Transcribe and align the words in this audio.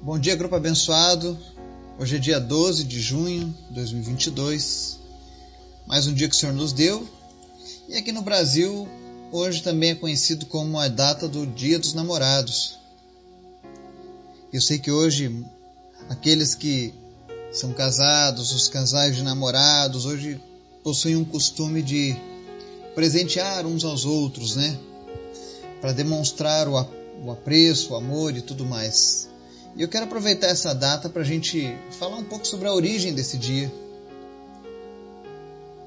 Bom 0.00 0.16
dia, 0.16 0.36
grupo 0.36 0.54
abençoado. 0.54 1.36
Hoje 1.98 2.16
é 2.16 2.18
dia 2.20 2.38
12 2.38 2.84
de 2.84 3.00
junho 3.00 3.52
de 3.68 3.74
2022. 3.74 4.96
Mais 5.88 6.06
um 6.06 6.14
dia 6.14 6.28
que 6.28 6.36
o 6.36 6.38
Senhor 6.38 6.54
nos 6.54 6.72
deu. 6.72 7.06
E 7.88 7.96
aqui 7.96 8.12
no 8.12 8.22
Brasil, 8.22 8.88
hoje 9.32 9.60
também 9.60 9.90
é 9.90 9.94
conhecido 9.96 10.46
como 10.46 10.78
a 10.78 10.86
data 10.86 11.26
do 11.26 11.44
Dia 11.44 11.80
dos 11.80 11.94
Namorados. 11.94 12.78
Eu 14.52 14.60
sei 14.60 14.78
que 14.78 14.90
hoje 14.90 15.44
aqueles 16.08 16.54
que 16.54 16.94
são 17.50 17.72
casados, 17.72 18.52
os 18.52 18.68
casais 18.68 19.16
de 19.16 19.22
namorados, 19.24 20.06
hoje 20.06 20.40
possuem 20.84 21.16
um 21.16 21.24
costume 21.24 21.82
de 21.82 22.16
presentear 22.94 23.66
uns 23.66 23.84
aos 23.84 24.04
outros, 24.04 24.54
né? 24.54 24.78
Para 25.80 25.92
demonstrar 25.92 26.68
o 26.68 27.30
apreço, 27.30 27.92
o 27.92 27.96
amor 27.96 28.36
e 28.36 28.40
tudo 28.40 28.64
mais. 28.64 29.28
E 29.76 29.82
eu 29.82 29.88
quero 29.88 30.06
aproveitar 30.06 30.48
essa 30.48 30.74
data 30.74 31.08
para 31.08 31.22
a 31.22 31.24
gente 31.24 31.76
falar 31.92 32.16
um 32.16 32.24
pouco 32.24 32.46
sobre 32.46 32.68
a 32.68 32.72
origem 32.72 33.14
desse 33.14 33.38
dia. 33.38 33.72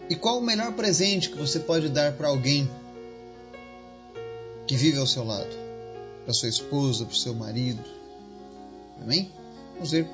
E 0.09 0.15
qual 0.15 0.39
o 0.39 0.41
melhor 0.41 0.73
presente 0.73 1.29
que 1.29 1.37
você 1.37 1.59
pode 1.59 1.89
dar 1.89 2.13
para 2.13 2.27
alguém 2.27 2.69
que 4.67 4.75
vive 4.75 4.97
ao 4.97 5.07
seu 5.07 5.23
lado? 5.23 5.55
Para 6.23 6.33
sua 6.33 6.49
esposa, 6.49 7.05
para 7.05 7.13
o 7.13 7.17
seu 7.17 7.33
marido. 7.33 7.83
Amém? 9.01 9.31
Vamos 9.73 9.91
ver 9.91 10.07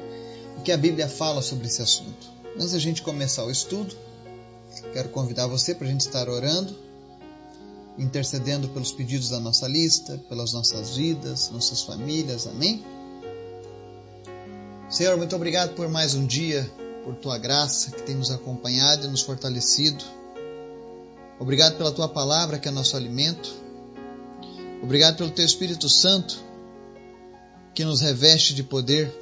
o 0.58 0.62
que 0.62 0.72
a 0.72 0.78
Bíblia 0.78 1.08
fala 1.08 1.42
sobre 1.42 1.68
esse 1.68 1.82
assunto. 1.82 2.28
Antes 2.56 2.72
da 2.72 2.80
gente 2.80 3.02
começar 3.02 3.44
o 3.44 3.52
estudo, 3.52 3.96
quero 4.94 5.10
convidar 5.10 5.48
você 5.48 5.76
para 5.76 5.88
a 5.88 5.90
gente 5.90 6.02
estar 6.02 6.30
orando, 6.30 6.76
intercedendo 7.98 8.70
pelos 8.70 8.92
pedidos 8.92 9.30
da 9.30 9.40
nossa 9.40 9.68
lista, 9.68 10.18
pelas 10.30 10.54
nossas 10.54 10.96
vidas, 10.96 11.50
nossas 11.50 11.82
famílias. 11.84 12.48
Amém? 12.48 12.84
Senhor, 14.90 15.18
muito 15.18 15.36
obrigado 15.36 15.76
por 15.76 15.90
mais 15.90 16.16
um 16.16 16.26
dia, 16.26 16.64
por 17.04 17.14
tua 17.16 17.38
graça 17.38 17.92
que 17.92 18.04
tem 18.04 18.16
nos 18.16 18.32
acompanhado 18.32 19.06
e 19.06 19.10
nos 19.10 19.22
fortalecido. 19.22 20.02
Obrigado 21.38 21.76
pela 21.76 21.92
tua 21.92 22.08
palavra 22.08 22.58
que 22.58 22.70
é 22.70 22.72
nosso 22.72 22.96
alimento. 22.96 23.54
Obrigado 24.82 25.18
pelo 25.18 25.30
teu 25.30 25.46
Espírito 25.46 25.90
Santo 25.90 26.42
que 27.76 27.84
nos 27.84 28.00
reveste 28.00 28.56
de 28.56 28.64
poder 28.64 29.14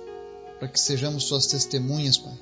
para 0.59 0.67
que 0.67 0.80
sejamos 0.80 1.23
suas 1.23 1.47
testemunhas, 1.47 2.16
Pai. 2.16 2.38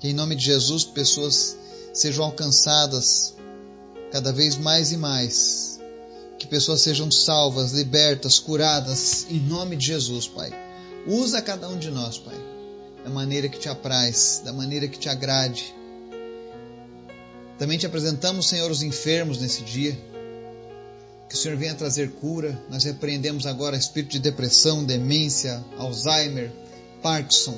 Que 0.00 0.08
em 0.08 0.14
nome 0.14 0.36
de 0.36 0.46
Jesus 0.46 0.84
pessoas 0.84 1.54
sejam 1.92 2.24
alcançadas 2.24 3.34
cada 4.10 4.32
vez 4.32 4.56
mais 4.56 4.90
e 4.90 4.96
mais. 4.96 5.78
Que 6.38 6.46
pessoas 6.46 6.80
sejam 6.80 7.10
salvas, 7.10 7.72
libertas, 7.72 8.38
curadas 8.38 9.26
em 9.28 9.38
nome 9.38 9.76
de 9.76 9.88
Jesus, 9.88 10.26
Pai 10.26 10.64
Usa 11.06 11.40
cada 11.40 11.68
um 11.68 11.78
de 11.78 11.88
nós, 11.88 12.18
Pai, 12.18 12.34
da 13.04 13.10
maneira 13.10 13.48
que 13.48 13.60
te 13.60 13.68
apraz, 13.68 14.42
da 14.44 14.52
maneira 14.52 14.88
que 14.88 14.98
te 14.98 15.08
agrade. 15.08 15.72
Também 17.56 17.78
te 17.78 17.86
apresentamos, 17.86 18.48
Senhor, 18.48 18.68
os 18.68 18.82
enfermos 18.82 19.40
nesse 19.40 19.62
dia. 19.62 19.96
Que 21.28 21.36
o 21.36 21.38
Senhor 21.38 21.56
venha 21.56 21.76
trazer 21.76 22.10
cura. 22.10 22.60
Nós 22.68 22.82
repreendemos 22.82 23.46
agora 23.46 23.76
espírito 23.76 24.12
de 24.12 24.18
depressão, 24.18 24.84
demência, 24.84 25.64
Alzheimer, 25.78 26.50
Parkinson, 27.00 27.56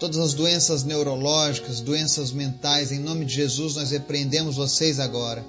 todas 0.00 0.18
as 0.18 0.34
doenças 0.34 0.82
neurológicas, 0.82 1.80
doenças 1.80 2.32
mentais. 2.32 2.90
Em 2.90 2.98
nome 2.98 3.24
de 3.24 3.34
Jesus, 3.34 3.76
nós 3.76 3.92
repreendemos 3.92 4.56
vocês 4.56 4.98
agora. 4.98 5.44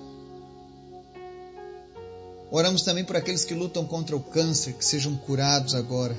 Oramos 2.51 2.83
também 2.83 3.03
por 3.03 3.15
aqueles 3.15 3.43
que 3.43 3.55
lutam 3.55 3.85
contra 3.85 4.15
o 4.15 4.19
câncer, 4.19 4.73
que 4.73 4.85
sejam 4.85 5.15
curados 5.15 5.73
agora 5.73 6.15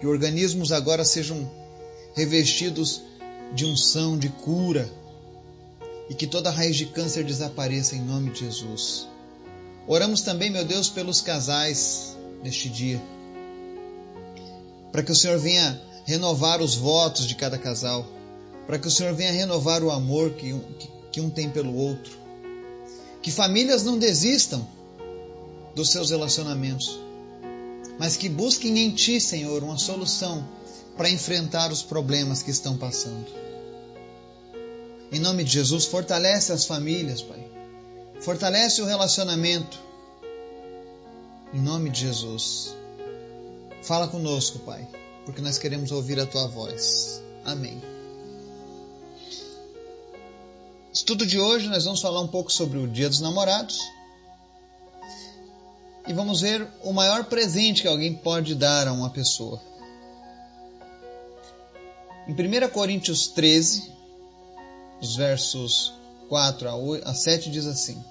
que 0.00 0.06
organismos 0.06 0.72
agora 0.72 1.04
sejam 1.04 1.50
revestidos 2.14 3.02
de 3.54 3.64
unção, 3.64 4.18
de 4.18 4.28
cura, 4.28 4.90
e 6.08 6.14
que 6.14 6.26
toda 6.26 6.50
raiz 6.50 6.76
de 6.76 6.86
câncer 6.86 7.24
desapareça 7.24 7.96
em 7.96 8.00
nome 8.00 8.30
de 8.30 8.40
Jesus. 8.40 9.06
Oramos 9.86 10.22
também, 10.22 10.50
meu 10.50 10.64
Deus, 10.64 10.88
pelos 10.88 11.20
casais 11.20 12.16
neste 12.42 12.68
dia, 12.68 13.00
para 14.92 15.02
que 15.02 15.12
o 15.12 15.16
Senhor 15.16 15.38
venha 15.38 15.80
renovar 16.04 16.60
os 16.60 16.74
votos 16.74 17.26
de 17.26 17.34
cada 17.34 17.58
casal, 17.58 18.06
para 18.66 18.78
que 18.78 18.88
o 18.88 18.90
Senhor 18.90 19.14
venha 19.14 19.32
renovar 19.32 19.82
o 19.82 19.90
amor 19.90 20.32
que 20.32 20.52
um, 20.52 20.60
que, 20.60 20.88
que 21.12 21.20
um 21.20 21.30
tem 21.30 21.50
pelo 21.50 21.74
outro, 21.74 22.16
que 23.22 23.30
famílias 23.30 23.82
não 23.84 23.98
desistam 23.98 24.66
dos 25.74 25.90
seus 25.90 26.10
relacionamentos, 26.10 26.98
mas 27.98 28.16
que 28.16 28.28
busquem 28.28 28.78
em 28.78 28.90
Ti, 28.90 29.20
Senhor, 29.20 29.62
uma 29.62 29.78
solução 29.78 30.46
para 30.96 31.10
enfrentar 31.10 31.70
os 31.70 31.82
problemas 31.82 32.42
que 32.42 32.50
estão 32.50 32.76
passando. 32.76 33.26
Em 35.12 35.20
nome 35.20 35.44
de 35.44 35.52
Jesus, 35.52 35.84
fortalece 35.84 36.52
as 36.52 36.64
famílias, 36.64 37.22
Pai. 37.22 37.46
Fortalece 38.20 38.82
o 38.82 38.86
relacionamento. 38.86 39.78
Em 41.52 41.60
nome 41.60 41.90
de 41.90 42.00
Jesus. 42.00 42.74
Fala 43.82 44.08
conosco, 44.08 44.58
Pai, 44.60 44.86
porque 45.24 45.40
nós 45.40 45.58
queremos 45.58 45.92
ouvir 45.92 46.18
a 46.18 46.26
Tua 46.26 46.48
voz. 46.48 47.22
Amém. 47.44 47.80
Estudo 50.92 51.26
de 51.26 51.38
hoje, 51.38 51.68
nós 51.68 51.84
vamos 51.84 52.00
falar 52.00 52.20
um 52.20 52.28
pouco 52.28 52.50
sobre 52.50 52.78
o 52.78 52.88
Dia 52.88 53.08
dos 53.08 53.20
Namorados 53.20 53.78
e 56.06 56.12
vamos 56.12 56.40
ver 56.40 56.66
o 56.82 56.92
maior 56.92 57.24
presente 57.24 57.82
que 57.82 57.88
alguém 57.88 58.14
pode 58.14 58.54
dar 58.54 58.86
a 58.86 58.92
uma 58.92 59.10
pessoa. 59.10 59.60
Em 62.28 62.32
1 62.32 62.68
Coríntios 62.70 63.28
13, 63.28 63.90
os 65.00 65.16
versos 65.16 65.94
4 66.28 66.68
a 67.04 67.14
7 67.14 67.50
diz 67.50 67.66
assim: 67.66 68.02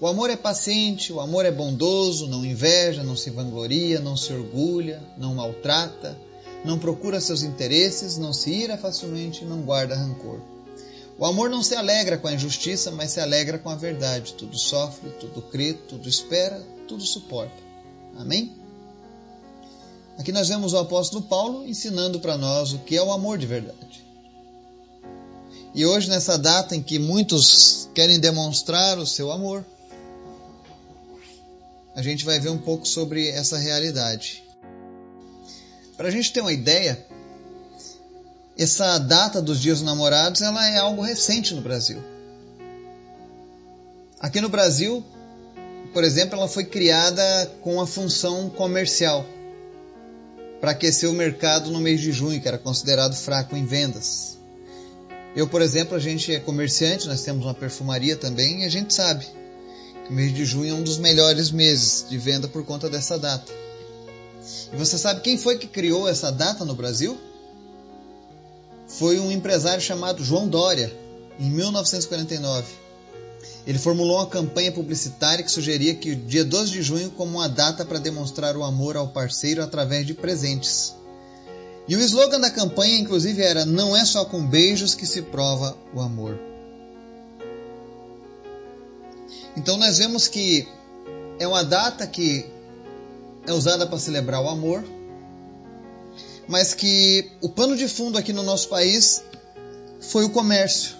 O 0.00 0.06
amor 0.06 0.30
é 0.30 0.36
paciente, 0.36 1.12
o 1.12 1.20
amor 1.20 1.44
é 1.44 1.50
bondoso, 1.50 2.26
não 2.26 2.44
inveja, 2.44 3.02
não 3.02 3.16
se 3.16 3.30
vangloria, 3.30 4.00
não 4.00 4.16
se 4.16 4.32
orgulha, 4.32 5.02
não 5.16 5.34
maltrata, 5.34 6.16
não 6.64 6.78
procura 6.78 7.20
seus 7.20 7.42
interesses, 7.42 8.18
não 8.18 8.32
se 8.32 8.50
ira 8.50 8.76
facilmente, 8.76 9.44
não 9.44 9.62
guarda 9.62 9.96
rancor. 9.96 10.40
O 11.20 11.26
amor 11.26 11.50
não 11.50 11.62
se 11.62 11.74
alegra 11.74 12.16
com 12.16 12.28
a 12.28 12.32
injustiça, 12.32 12.90
mas 12.90 13.10
se 13.10 13.20
alegra 13.20 13.58
com 13.58 13.68
a 13.68 13.74
verdade. 13.74 14.32
Tudo 14.32 14.58
sofre, 14.58 15.10
tudo 15.20 15.42
crê, 15.42 15.74
tudo 15.74 16.08
espera, 16.08 16.66
tudo 16.88 17.04
suporta. 17.04 17.62
Amém? 18.16 18.56
Aqui 20.16 20.32
nós 20.32 20.48
vemos 20.48 20.72
o 20.72 20.78
apóstolo 20.78 21.22
Paulo 21.22 21.68
ensinando 21.68 22.20
para 22.20 22.38
nós 22.38 22.72
o 22.72 22.78
que 22.78 22.96
é 22.96 23.02
o 23.02 23.12
amor 23.12 23.36
de 23.36 23.46
verdade. 23.46 24.02
E 25.74 25.84
hoje, 25.84 26.08
nessa 26.08 26.38
data 26.38 26.74
em 26.74 26.82
que 26.82 26.98
muitos 26.98 27.90
querem 27.94 28.18
demonstrar 28.18 28.98
o 28.98 29.06
seu 29.06 29.30
amor, 29.30 29.62
a 31.94 32.00
gente 32.00 32.24
vai 32.24 32.40
ver 32.40 32.48
um 32.48 32.58
pouco 32.58 32.88
sobre 32.88 33.28
essa 33.28 33.58
realidade. 33.58 34.42
Para 35.98 36.08
a 36.08 36.10
gente 36.10 36.32
ter 36.32 36.40
uma 36.40 36.52
ideia, 36.52 37.06
essa 38.62 38.98
data 38.98 39.40
dos 39.40 39.58
Dias 39.58 39.78
dos 39.78 39.86
Namorados 39.86 40.42
ela 40.42 40.68
é 40.68 40.76
algo 40.76 41.00
recente 41.00 41.54
no 41.54 41.62
Brasil. 41.62 41.98
Aqui 44.20 44.38
no 44.38 44.50
Brasil, 44.50 45.02
por 45.94 46.04
exemplo, 46.04 46.36
ela 46.38 46.46
foi 46.46 46.64
criada 46.64 47.50
com 47.62 47.80
a 47.80 47.86
função 47.86 48.50
comercial 48.50 49.24
para 50.60 50.72
aquecer 50.72 51.08
o 51.08 51.14
mercado 51.14 51.70
no 51.70 51.80
mês 51.80 52.02
de 52.02 52.12
junho, 52.12 52.38
que 52.38 52.46
era 52.46 52.58
considerado 52.58 53.16
fraco 53.16 53.56
em 53.56 53.64
vendas. 53.64 54.36
Eu, 55.34 55.48
por 55.48 55.62
exemplo, 55.62 55.96
a 55.96 55.98
gente 55.98 56.30
é 56.34 56.38
comerciante, 56.38 57.08
nós 57.08 57.22
temos 57.22 57.46
uma 57.46 57.54
perfumaria 57.54 58.14
também 58.14 58.60
e 58.60 58.64
a 58.66 58.68
gente 58.68 58.92
sabe 58.92 59.24
que 60.04 60.10
o 60.10 60.12
mês 60.12 60.34
de 60.34 60.44
junho 60.44 60.74
é 60.74 60.74
um 60.74 60.82
dos 60.82 60.98
melhores 60.98 61.50
meses 61.50 62.04
de 62.10 62.18
venda 62.18 62.46
por 62.46 62.62
conta 62.66 62.90
dessa 62.90 63.18
data. 63.18 63.50
E 64.70 64.76
você 64.76 64.98
sabe 64.98 65.22
quem 65.22 65.38
foi 65.38 65.56
que 65.56 65.66
criou 65.66 66.06
essa 66.06 66.30
data 66.30 66.62
no 66.62 66.74
Brasil? 66.74 67.18
Foi 68.98 69.18
um 69.20 69.30
empresário 69.30 69.82
chamado 69.82 70.24
João 70.24 70.48
Dória, 70.48 70.92
em 71.38 71.50
1949. 71.50 72.66
Ele 73.66 73.78
formulou 73.78 74.16
uma 74.16 74.26
campanha 74.26 74.72
publicitária 74.72 75.44
que 75.44 75.50
sugeria 75.50 75.94
que 75.94 76.12
o 76.12 76.16
dia 76.16 76.44
12 76.44 76.72
de 76.72 76.82
junho 76.82 77.10
como 77.10 77.38
uma 77.38 77.48
data 77.48 77.84
para 77.84 77.98
demonstrar 77.98 78.56
o 78.56 78.64
amor 78.64 78.96
ao 78.96 79.08
parceiro 79.08 79.62
através 79.62 80.06
de 80.06 80.14
presentes. 80.14 80.94
E 81.86 81.96
o 81.96 82.00
slogan 82.00 82.40
da 82.40 82.50
campanha, 82.50 82.98
inclusive, 82.98 83.42
era: 83.42 83.64
Não 83.64 83.96
é 83.96 84.04
só 84.04 84.24
com 84.24 84.46
beijos 84.46 84.94
que 84.94 85.06
se 85.06 85.22
prova 85.22 85.76
o 85.94 86.00
amor. 86.00 86.38
Então, 89.56 89.76
nós 89.76 89.98
vemos 89.98 90.28
que 90.28 90.66
é 91.38 91.46
uma 91.46 91.64
data 91.64 92.06
que 92.06 92.46
é 93.46 93.52
usada 93.52 93.86
para 93.86 93.98
celebrar 93.98 94.42
o 94.42 94.48
amor, 94.48 94.84
mas 96.50 96.74
que 96.74 97.30
o 97.40 97.48
pano 97.48 97.76
de 97.76 97.88
fundo 97.88 98.18
aqui 98.18 98.32
no 98.32 98.42
nosso 98.42 98.68
país 98.68 99.22
foi 100.00 100.24
o 100.24 100.30
comércio. 100.30 100.96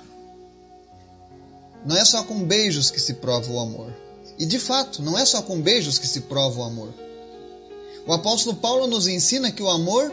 Não 1.85 1.97
é 1.97 2.05
só 2.05 2.23
com 2.23 2.45
beijos 2.45 2.91
que 2.91 3.01
se 3.01 3.15
prova 3.15 3.53
o 3.53 3.59
amor. 3.59 3.93
E 4.39 4.47
de 4.47 4.59
fato, 4.59 5.03
não 5.03 5.19
é 5.19 5.27
só 5.27 5.43
com 5.43 5.61
beijos 5.61 5.99
que 5.99 6.07
se 6.07 6.23
prova 6.23 6.61
o 6.61 6.63
amor. 6.63 6.95
O 8.07 8.13
apóstolo 8.13 8.57
Paulo 8.57 8.87
nos 8.87 9.09
ensina 9.09 9.51
que 9.51 9.63
o 9.63 9.69
amor 9.69 10.13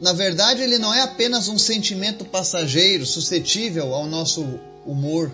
na 0.00 0.14
verdade, 0.14 0.62
ele 0.62 0.78
não 0.78 0.94
é 0.94 1.02
apenas 1.02 1.48
um 1.48 1.58
sentimento 1.58 2.24
passageiro, 2.24 3.04
suscetível 3.04 3.94
ao 3.94 4.06
nosso 4.06 4.42
humor, 4.86 5.30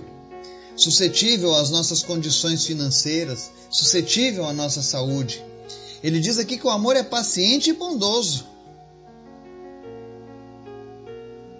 suscetível 0.76 1.54
às 1.54 1.70
nossas 1.70 2.02
condições 2.02 2.66
financeiras, 2.66 3.52
suscetível 3.70 4.44
à 4.44 4.52
nossa 4.52 4.82
saúde. 4.82 5.40
Ele 6.02 6.18
diz 6.18 6.36
aqui 6.36 6.58
que 6.58 6.66
o 6.66 6.70
amor 6.70 6.96
é 6.96 7.04
paciente 7.04 7.70
e 7.70 7.74
bondoso. 7.74 8.55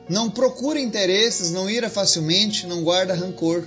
Não 0.08 0.30
procura 0.30 0.80
interesses, 0.80 1.50
não 1.50 1.68
ira 1.68 1.90
facilmente, 1.90 2.66
não 2.66 2.82
guarda 2.82 3.14
rancor 3.14 3.66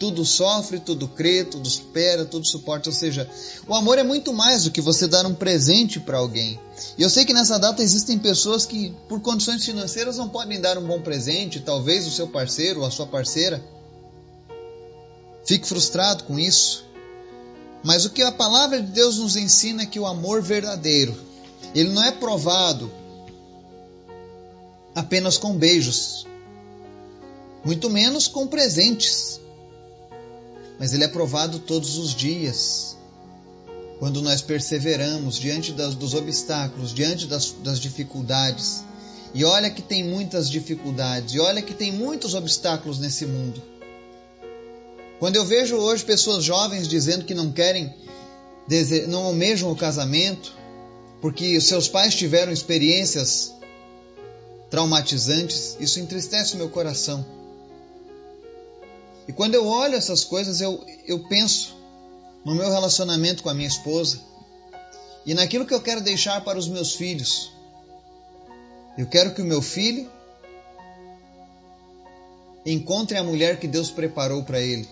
tudo 0.00 0.24
sofre, 0.24 0.80
tudo 0.80 1.06
crê, 1.06 1.44
tudo 1.44 1.68
espera, 1.68 2.24
tudo 2.24 2.48
suporta. 2.48 2.88
Ou 2.88 2.94
seja, 2.94 3.28
o 3.68 3.74
amor 3.74 3.98
é 3.98 4.02
muito 4.02 4.32
mais 4.32 4.64
do 4.64 4.70
que 4.70 4.80
você 4.80 5.06
dar 5.06 5.26
um 5.26 5.34
presente 5.34 6.00
para 6.00 6.16
alguém. 6.16 6.58
E 6.96 7.02
eu 7.02 7.10
sei 7.10 7.26
que 7.26 7.34
nessa 7.34 7.58
data 7.58 7.82
existem 7.82 8.18
pessoas 8.18 8.64
que, 8.64 8.96
por 9.06 9.20
condições 9.20 9.62
financeiras, 9.62 10.16
não 10.16 10.30
podem 10.30 10.58
dar 10.58 10.78
um 10.78 10.86
bom 10.86 11.02
presente, 11.02 11.60
talvez 11.60 12.06
o 12.06 12.10
seu 12.10 12.26
parceiro 12.26 12.80
ou 12.80 12.86
a 12.86 12.90
sua 12.90 13.06
parceira. 13.06 13.62
Fique 15.44 15.68
frustrado 15.68 16.24
com 16.24 16.38
isso. 16.38 16.86
Mas 17.84 18.06
o 18.06 18.10
que 18.10 18.22
a 18.22 18.32
palavra 18.32 18.80
de 18.80 18.90
Deus 18.90 19.18
nos 19.18 19.36
ensina 19.36 19.82
é 19.82 19.86
que 19.86 20.00
o 20.00 20.06
amor 20.06 20.40
verdadeiro, 20.40 21.14
ele 21.74 21.90
não 21.90 22.02
é 22.02 22.10
provado 22.10 22.90
apenas 24.94 25.38
com 25.38 25.56
beijos, 25.56 26.26
muito 27.64 27.88
menos 27.90 28.26
com 28.26 28.46
presentes 28.46 29.40
mas 30.80 30.94
ele 30.94 31.04
é 31.04 31.08
provado 31.08 31.58
todos 31.58 31.98
os 31.98 32.14
dias. 32.14 32.96
Quando 33.98 34.22
nós 34.22 34.40
perseveramos 34.40 35.38
diante 35.38 35.72
das, 35.72 35.94
dos 35.94 36.14
obstáculos, 36.14 36.94
diante 36.94 37.26
das, 37.26 37.54
das 37.62 37.78
dificuldades. 37.78 38.82
E 39.34 39.44
olha 39.44 39.68
que 39.68 39.82
tem 39.82 40.02
muitas 40.02 40.48
dificuldades, 40.48 41.34
e 41.34 41.38
olha 41.38 41.60
que 41.60 41.74
tem 41.74 41.92
muitos 41.92 42.32
obstáculos 42.34 42.98
nesse 42.98 43.26
mundo. 43.26 43.62
Quando 45.18 45.36
eu 45.36 45.44
vejo 45.44 45.76
hoje 45.76 46.02
pessoas 46.02 46.42
jovens 46.42 46.88
dizendo 46.88 47.26
que 47.26 47.34
não 47.34 47.52
querem, 47.52 47.94
não 49.06 49.24
almejam 49.24 49.70
o 49.70 49.76
casamento, 49.76 50.56
porque 51.20 51.60
seus 51.60 51.86
pais 51.86 52.14
tiveram 52.14 52.50
experiências 52.50 53.52
traumatizantes, 54.70 55.76
isso 55.80 55.98
entristece 55.98 56.54
o 56.54 56.58
meu 56.58 56.70
coração. 56.70 57.26
E 59.26 59.32
quando 59.32 59.54
eu 59.54 59.66
olho 59.66 59.94
essas 59.94 60.24
coisas, 60.24 60.60
eu, 60.60 60.84
eu 61.06 61.28
penso 61.28 61.76
no 62.44 62.54
meu 62.54 62.70
relacionamento 62.70 63.42
com 63.42 63.50
a 63.50 63.54
minha 63.54 63.68
esposa 63.68 64.20
e 65.26 65.34
naquilo 65.34 65.66
que 65.66 65.74
eu 65.74 65.80
quero 65.80 66.00
deixar 66.00 66.40
para 66.42 66.58
os 66.58 66.68
meus 66.68 66.94
filhos. 66.94 67.52
Eu 68.96 69.06
quero 69.06 69.34
que 69.34 69.42
o 69.42 69.44
meu 69.44 69.60
filho 69.60 70.10
encontre 72.64 73.16
a 73.16 73.24
mulher 73.24 73.58
que 73.58 73.66
Deus 73.66 73.90
preparou 73.90 74.42
para 74.42 74.60
ele, 74.60 74.88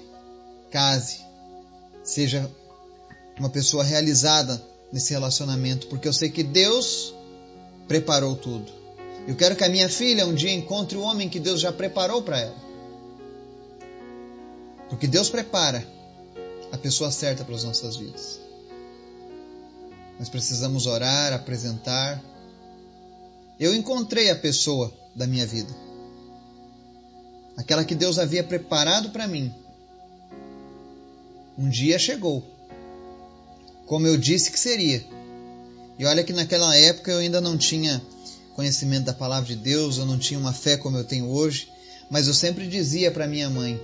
case, 0.71 1.21
seja 2.03 2.51
uma 3.39 3.51
pessoa 3.51 3.85
realizada 3.85 4.61
nesse 4.93 5.13
relacionamento, 5.13 5.87
porque 5.89 6.09
eu 6.09 6.13
sei 6.13 6.31
que 6.31 6.43
Deus 6.43 7.15
preparou 7.87 8.35
tudo. 8.37 8.71
Eu 9.29 9.37
quero 9.37 9.55
que 9.55 9.63
a 9.63 9.69
minha 9.69 9.91
filha 9.91 10.27
um 10.27 10.35
dia 10.35 10.51
encontre 10.51 10.97
o 10.97 11.03
homem 11.03 11.29
que 11.29 11.39
Deus 11.39 11.61
já 11.61 11.71
preparou 11.71 12.23
para 12.23 12.41
ela. 12.41 12.57
Porque 14.89 15.07
Deus 15.07 15.29
prepara 15.29 15.87
a 16.73 16.79
pessoa 16.79 17.11
certa 17.11 17.45
para 17.45 17.55
as 17.55 17.63
nossas 17.63 17.97
vidas. 17.97 18.41
Nós 20.19 20.31
precisamos 20.31 20.87
orar, 20.87 21.35
apresentar. 21.35 22.25
Eu 23.61 23.77
encontrei 23.77 24.31
a 24.31 24.35
pessoa 24.35 24.91
da 25.15 25.27
minha 25.27 25.47
vida. 25.47 25.77
Aquela 27.55 27.85
que 27.85 27.95
Deus 27.95 28.19
havia 28.19 28.43
preparado 28.43 29.11
para 29.11 29.29
mim. 29.29 29.55
Um 31.59 31.69
dia 31.69 31.99
chegou. 31.99 32.43
Como 33.85 34.07
eu 34.07 34.17
disse 34.17 34.51
que 34.51 34.59
seria. 34.59 35.05
E 35.99 36.07
olha 36.07 36.25
que 36.25 36.33
naquela 36.33 36.75
época 36.75 37.11
eu 37.11 37.19
ainda 37.19 37.43
não 37.43 37.59
tinha 37.59 38.01
conhecimento 38.59 39.05
da 39.05 39.13
palavra 39.13 39.47
de 39.47 39.55
Deus, 39.55 39.99
eu 39.99 40.05
não 40.05 40.19
tinha 40.19 40.37
uma 40.41 40.53
fé 40.53 40.77
como 40.77 40.97
eu 40.97 41.05
tenho 41.05 41.31
hoje, 41.31 41.69
mas 42.11 42.27
eu 42.27 42.35
sempre 42.35 42.67
dizia 42.67 43.09
para 43.09 43.25
minha 43.25 43.49
mãe: 43.49 43.81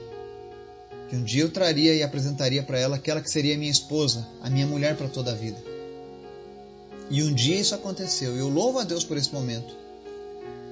que 1.09 1.15
um 1.15 1.23
dia 1.23 1.45
eu 1.45 1.49
traria 1.49 1.95
e 1.95 2.03
apresentaria 2.03 2.61
para 2.61 2.77
ela 2.77 2.97
aquela 2.97 3.21
que 3.21 3.31
seria 3.31 3.57
minha 3.57 3.71
esposa, 3.71 4.27
a 4.43 4.51
minha 4.51 4.67
mulher 4.67 4.97
para 4.97 5.09
toda 5.09 5.31
a 5.31 5.35
vida. 5.35 5.63
E 7.09 7.23
um 7.23 7.33
dia 7.33 7.55
isso 7.55 7.73
aconteceu. 7.73 8.35
E 8.35 8.41
eu 8.41 8.49
louvo 8.49 8.81
a 8.81 8.83
Deus 8.83 9.05
por 9.05 9.17
esse 9.17 9.33
momento, 9.33 9.73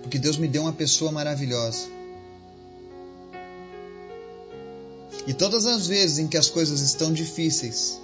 porque 0.03 0.19
Deus 0.19 0.37
me 0.37 0.49
deu 0.49 0.63
uma 0.63 0.73
pessoa 0.73 1.13
maravilhosa. 1.13 1.87
E 5.29 5.33
todas 5.33 5.65
as 5.65 5.87
vezes 5.87 6.19
em 6.19 6.27
que 6.27 6.37
as 6.37 6.49
coisas 6.49 6.81
estão 6.81 7.13
difíceis, 7.13 8.01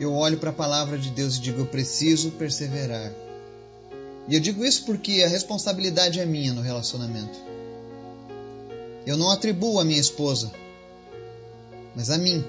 eu 0.00 0.12
olho 0.14 0.38
para 0.38 0.50
a 0.50 0.52
palavra 0.52 0.98
de 0.98 1.10
Deus 1.10 1.36
e 1.36 1.40
digo: 1.40 1.60
eu 1.60 1.66
preciso 1.66 2.32
perseverar. 2.32 3.27
E 4.28 4.34
eu 4.34 4.40
digo 4.40 4.64
isso 4.64 4.84
porque 4.84 5.22
a 5.24 5.28
responsabilidade 5.28 6.20
é 6.20 6.26
minha 6.26 6.52
no 6.52 6.60
relacionamento. 6.60 7.38
Eu 9.06 9.16
não 9.16 9.30
atribuo 9.30 9.80
a 9.80 9.84
minha 9.84 9.98
esposa, 9.98 10.52
mas 11.96 12.10
a 12.10 12.18
mim. 12.18 12.44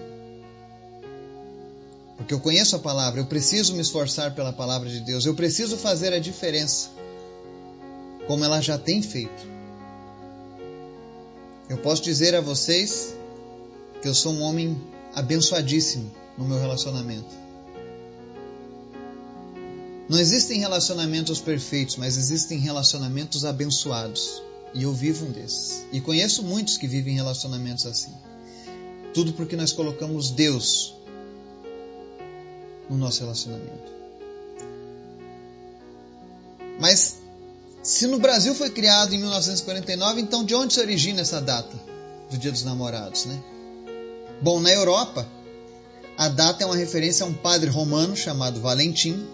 Porque 2.18 2.34
eu 2.34 2.40
conheço 2.42 2.76
a 2.76 2.80
palavra, 2.80 3.22
eu 3.22 3.26
preciso 3.26 3.74
me 3.74 3.82
esforçar 3.82 4.36
pela 4.36 4.52
palavra 4.52 4.90
de 4.90 5.00
Deus, 5.00 5.26
eu 5.26 5.34
preciso 5.34 5.78
fazer 5.78 6.12
a 6.12 6.20
diferença, 6.20 6.90
como 8.28 8.44
ela 8.44 8.60
já 8.60 8.78
tem 8.78 9.02
feito. 9.02 9.48
Eu 11.70 11.78
posso 11.78 12.04
dizer 12.04 12.36
a 12.36 12.42
vocês 12.42 13.14
que 14.02 14.08
eu 14.08 14.14
sou 14.14 14.34
um 14.34 14.42
homem 14.42 14.78
abençoadíssimo 15.16 16.12
no 16.38 16.44
meu 16.44 16.60
relacionamento. 16.60 17.49
Não 20.10 20.20
existem 20.20 20.60
relacionamentos 20.60 21.40
perfeitos, 21.40 21.96
mas 21.96 22.18
existem 22.18 22.58
relacionamentos 22.58 23.46
abençoados. 23.46 24.42
E 24.74 24.82
eu 24.82 24.92
vivo 24.92 25.28
um 25.28 25.32
desses. 25.32 25.86
E 25.92 26.02
conheço 26.02 26.42
muitos 26.42 26.78
que 26.78 26.88
vivem 26.88 27.14
relacionamentos 27.14 27.86
assim. 27.86 28.12
Tudo 29.14 29.34
porque 29.34 29.56
nós 29.56 29.72
colocamos 29.72 30.32
Deus 30.32 30.96
no 32.90 32.98
nosso 32.98 33.20
relacionamento. 33.20 34.00
Mas 36.80 37.18
se 37.84 38.08
no 38.08 38.18
Brasil 38.18 38.56
foi 38.56 38.72
criado 38.72 39.14
em 39.14 39.20
1949, 39.20 40.22
então 40.22 40.44
de 40.44 40.56
onde 40.56 40.74
se 40.74 40.80
origina 40.80 41.22
essa 41.22 41.40
data 41.40 41.80
do 42.32 42.38
Dia 42.38 42.52
dos 42.52 42.64
Namorados, 42.64 43.26
né? 43.26 43.40
Bom, 44.42 44.60
na 44.60 44.72
Europa, 44.72 45.28
a 46.18 46.30
data 46.30 46.64
é 46.64 46.66
uma 46.66 46.76
referência 46.76 47.26
a 47.26 47.30
um 47.30 47.34
padre 47.34 47.70
romano 47.70 48.16
chamado 48.16 48.60
Valentim, 48.60 49.28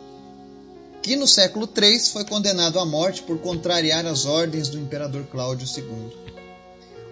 que 1.06 1.16
no 1.16 1.28
século 1.28 1.70
III 1.72 2.00
foi 2.12 2.26
condenado 2.26 2.80
à 2.80 2.86
morte 2.86 3.22
por 3.22 3.38
contrariar 3.38 4.08
as 4.08 4.26
ordens 4.26 4.70
do 4.70 4.80
imperador 4.80 5.24
Cláudio 5.28 5.68
II. 5.78 6.12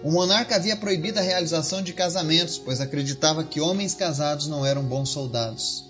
O 0.02 0.10
monarca 0.10 0.56
havia 0.56 0.74
proibido 0.74 1.20
a 1.20 1.22
realização 1.22 1.80
de 1.80 1.92
casamentos, 1.92 2.58
pois 2.58 2.80
acreditava 2.80 3.44
que 3.44 3.60
homens 3.60 3.94
casados 3.94 4.48
não 4.48 4.66
eram 4.66 4.82
bons 4.82 5.10
soldados. 5.10 5.84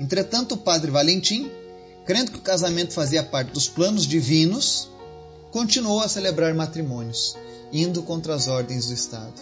Entretanto, 0.00 0.54
o 0.54 0.56
padre 0.56 0.90
Valentim, 0.90 1.52
crendo 2.06 2.30
que 2.30 2.38
o 2.38 2.40
casamento 2.42 2.94
fazia 2.94 3.22
parte 3.22 3.52
dos 3.52 3.68
planos 3.68 4.06
divinos, 4.06 4.88
continuou 5.50 6.00
a 6.00 6.08
celebrar 6.08 6.54
matrimônios, 6.54 7.36
indo 7.70 8.02
contra 8.02 8.34
as 8.34 8.48
ordens 8.48 8.86
do 8.86 8.94
Estado. 8.94 9.34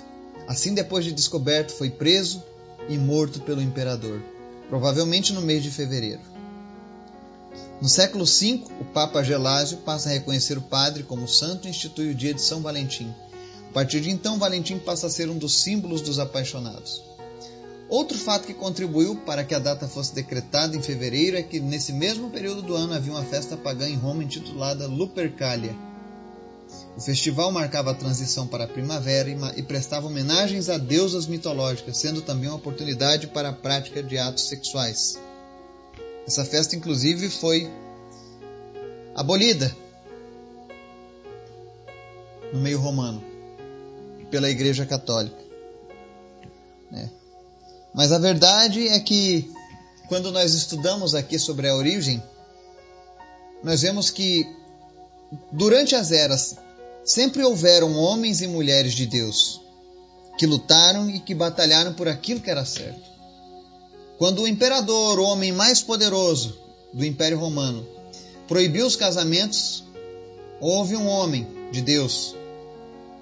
Assim, 0.48 0.74
depois 0.74 1.04
de 1.04 1.12
descoberto, 1.12 1.72
foi 1.72 1.88
preso 1.88 2.42
e 2.88 2.98
morto 2.98 3.38
pelo 3.42 3.62
imperador, 3.62 4.20
provavelmente 4.68 5.32
no 5.32 5.40
mês 5.40 5.62
de 5.62 5.70
fevereiro. 5.70 6.29
No 7.80 7.88
século 7.88 8.26
V, 8.26 8.62
o 8.78 8.84
Papa 8.84 9.22
Gelásio 9.22 9.78
passa 9.78 10.10
a 10.10 10.12
reconhecer 10.12 10.58
o 10.58 10.62
padre 10.62 11.02
como 11.02 11.26
santo 11.26 11.66
e 11.66 11.70
institui 11.70 12.10
o 12.10 12.14
dia 12.14 12.34
de 12.34 12.42
São 12.42 12.60
Valentim. 12.60 13.10
A 13.70 13.72
partir 13.72 14.02
de 14.02 14.10
então, 14.10 14.38
Valentim 14.38 14.78
passa 14.78 15.06
a 15.06 15.10
ser 15.10 15.30
um 15.30 15.38
dos 15.38 15.62
símbolos 15.62 16.02
dos 16.02 16.18
apaixonados. 16.18 17.02
Outro 17.88 18.18
fato 18.18 18.46
que 18.46 18.52
contribuiu 18.52 19.16
para 19.16 19.44
que 19.44 19.54
a 19.54 19.58
data 19.58 19.88
fosse 19.88 20.14
decretada 20.14 20.76
em 20.76 20.82
fevereiro 20.82 21.38
é 21.38 21.42
que, 21.42 21.58
nesse 21.58 21.92
mesmo 21.92 22.28
período 22.28 22.60
do 22.60 22.74
ano, 22.74 22.92
havia 22.92 23.12
uma 23.12 23.24
festa 23.24 23.56
pagã 23.56 23.88
em 23.88 23.96
Roma 23.96 24.22
intitulada 24.22 24.86
Lupercalia. 24.86 25.74
O 26.96 27.00
festival 27.00 27.50
marcava 27.50 27.92
a 27.92 27.94
transição 27.94 28.46
para 28.46 28.64
a 28.64 28.68
primavera 28.68 29.30
e 29.56 29.62
prestava 29.62 30.06
homenagens 30.06 30.68
a 30.68 30.76
deusas 30.76 31.26
mitológicas, 31.26 31.96
sendo 31.96 32.20
também 32.20 32.50
uma 32.50 32.58
oportunidade 32.58 33.28
para 33.28 33.48
a 33.48 33.54
prática 33.54 34.02
de 34.02 34.18
atos 34.18 34.48
sexuais. 34.48 35.18
Essa 36.26 36.44
festa, 36.44 36.76
inclusive, 36.76 37.28
foi 37.28 37.70
abolida 39.14 39.74
no 42.52 42.60
meio 42.60 42.78
romano 42.78 43.22
pela 44.30 44.48
Igreja 44.48 44.86
Católica. 44.86 45.42
Né? 46.90 47.10
Mas 47.92 48.12
a 48.12 48.18
verdade 48.18 48.88
é 48.88 49.00
que, 49.00 49.50
quando 50.08 50.30
nós 50.30 50.54
estudamos 50.54 51.14
aqui 51.14 51.38
sobre 51.38 51.68
a 51.68 51.74
origem 51.74 52.22
nós 53.62 53.82
vemos 53.82 54.10
que 54.10 54.46
durante 55.52 55.94
as 55.94 56.12
eras 56.12 56.56
sempre 57.04 57.44
houveram 57.44 57.94
homens 57.96 58.40
e 58.40 58.46
mulheres 58.46 58.94
de 58.94 59.06
Deus 59.06 59.60
que 60.38 60.46
lutaram 60.46 61.10
e 61.10 61.20
que 61.20 61.34
batalharam 61.34 61.92
por 61.92 62.08
aquilo 62.08 62.40
que 62.40 62.50
era 62.50 62.64
certo. 62.64 63.10
Quando 64.20 64.42
o 64.42 64.46
imperador, 64.46 65.18
o 65.18 65.22
homem 65.22 65.50
mais 65.50 65.80
poderoso 65.80 66.54
do 66.92 67.06
Império 67.06 67.38
Romano, 67.38 67.86
proibiu 68.46 68.84
os 68.84 68.94
casamentos, 68.94 69.82
houve 70.60 70.94
um 70.94 71.06
homem 71.06 71.48
de 71.72 71.80
Deus 71.80 72.36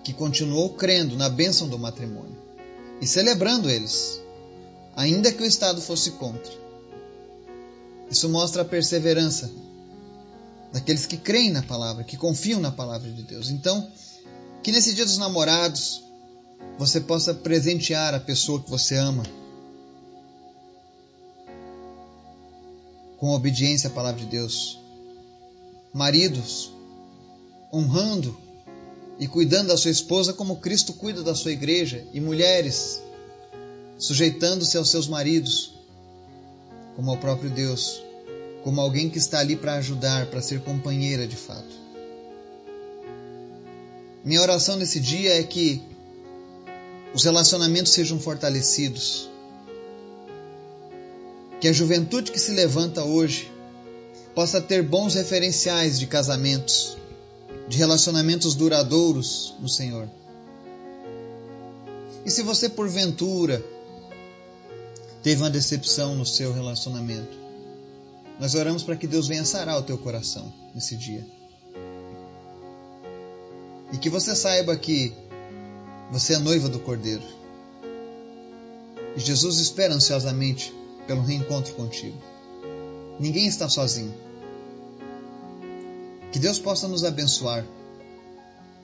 que 0.02 0.12
continuou 0.12 0.70
crendo 0.70 1.16
na 1.16 1.28
bênção 1.28 1.68
do 1.68 1.78
matrimônio 1.78 2.36
e 3.00 3.06
celebrando 3.06 3.70
eles, 3.70 4.20
ainda 4.96 5.30
que 5.30 5.40
o 5.40 5.46
Estado 5.46 5.80
fosse 5.80 6.10
contra. 6.10 6.52
Isso 8.10 8.28
mostra 8.28 8.62
a 8.62 8.64
perseverança 8.64 9.48
daqueles 10.72 11.06
que 11.06 11.16
creem 11.16 11.52
na 11.52 11.62
palavra, 11.62 12.02
que 12.02 12.16
confiam 12.16 12.58
na 12.58 12.72
palavra 12.72 13.08
de 13.08 13.22
Deus. 13.22 13.50
Então, 13.50 13.88
que 14.64 14.72
nesse 14.72 14.92
dia 14.94 15.06
dos 15.06 15.16
namorados 15.16 16.02
você 16.76 17.00
possa 17.00 17.32
presentear 17.32 18.14
a 18.14 18.20
pessoa 18.20 18.60
que 18.60 18.68
você 18.68 18.96
ama 18.96 19.22
com 23.18 23.30
obediência 23.30 23.88
à 23.88 23.92
palavra 23.92 24.20
de 24.20 24.26
Deus. 24.26 24.78
Maridos, 25.92 26.72
honrando 27.72 28.36
e 29.18 29.26
cuidando 29.26 29.68
da 29.68 29.76
sua 29.76 29.90
esposa 29.90 30.32
como 30.32 30.56
Cristo 30.56 30.92
cuida 30.92 31.22
da 31.22 31.34
sua 31.34 31.50
igreja, 31.50 32.06
e 32.12 32.20
mulheres, 32.20 33.02
sujeitando-se 33.98 34.76
aos 34.76 34.90
seus 34.90 35.08
maridos, 35.08 35.74
como 36.94 37.10
ao 37.10 37.16
próprio 37.16 37.50
Deus, 37.50 38.00
como 38.62 38.80
alguém 38.80 39.10
que 39.10 39.18
está 39.18 39.40
ali 39.40 39.56
para 39.56 39.74
ajudar, 39.74 40.26
para 40.26 40.40
ser 40.40 40.60
companheira 40.60 41.26
de 41.26 41.36
fato. 41.36 41.88
Minha 44.24 44.42
oração 44.42 44.76
nesse 44.76 45.00
dia 45.00 45.38
é 45.38 45.42
que 45.42 45.82
os 47.14 47.24
relacionamentos 47.24 47.92
sejam 47.92 48.20
fortalecidos, 48.20 49.28
que 51.60 51.68
a 51.68 51.72
juventude 51.72 52.30
que 52.30 52.38
se 52.38 52.52
levanta 52.52 53.02
hoje 53.02 53.50
possa 54.34 54.60
ter 54.60 54.82
bons 54.82 55.14
referenciais 55.14 55.98
de 55.98 56.06
casamentos, 56.06 56.96
de 57.68 57.76
relacionamentos 57.76 58.54
duradouros 58.54 59.54
no 59.60 59.68
Senhor. 59.68 60.08
E 62.24 62.30
se 62.30 62.42
você 62.42 62.68
porventura 62.68 63.64
teve 65.22 65.42
uma 65.42 65.50
decepção 65.50 66.14
no 66.14 66.24
seu 66.24 66.52
relacionamento, 66.52 67.36
nós 68.38 68.54
oramos 68.54 68.84
para 68.84 68.96
que 68.96 69.06
Deus 69.06 69.26
venha 69.26 69.44
sarar 69.44 69.78
o 69.78 69.82
teu 69.82 69.98
coração 69.98 70.52
nesse 70.72 70.96
dia. 70.96 71.26
E 73.92 73.98
que 73.98 74.08
você 74.08 74.36
saiba 74.36 74.76
que 74.76 75.12
você 76.12 76.34
é 76.34 76.38
noiva 76.38 76.68
do 76.68 76.78
Cordeiro. 76.78 77.24
E 79.16 79.20
Jesus 79.20 79.58
espera 79.58 79.94
ansiosamente 79.94 80.72
pelo 81.08 81.22
reencontro 81.22 81.74
contigo. 81.74 82.16
Ninguém 83.18 83.48
está 83.48 83.68
sozinho. 83.68 84.14
Que 86.30 86.38
Deus 86.38 86.58
possa 86.58 86.86
nos 86.86 87.02
abençoar. 87.02 87.64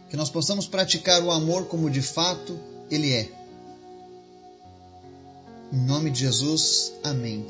Que 0.08 0.16
nós 0.16 0.30
possamos 0.30 0.66
praticar 0.66 1.22
o 1.22 1.30
amor 1.30 1.66
como 1.66 1.90
de 1.90 2.02
fato 2.02 2.58
ele 2.90 3.12
é. 3.12 3.30
Em 5.72 5.80
nome 5.80 6.10
de 6.10 6.20
Jesus, 6.20 6.94
amém. 7.04 7.46